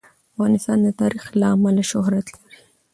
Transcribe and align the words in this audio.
افغانستان 0.31 0.77
د 0.83 0.87
تاریخ 1.01 1.23
له 1.39 1.47
امله 1.55 1.83
شهرت 1.91 2.27
لري. 2.33 2.53